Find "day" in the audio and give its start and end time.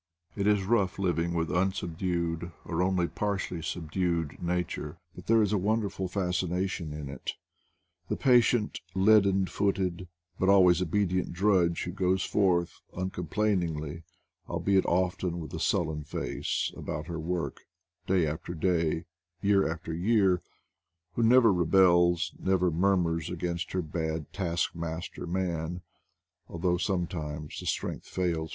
18.07-18.25, 18.55-19.05